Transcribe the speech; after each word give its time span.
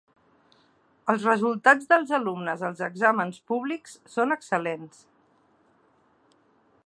Els 1.13 1.25
resultats 1.27 1.89
dels 1.91 2.13
alumnes 2.19 2.63
als 2.69 2.81
exàmens 2.87 3.39
públics 3.51 3.95
són 4.15 4.37
excel·lents. 4.37 5.03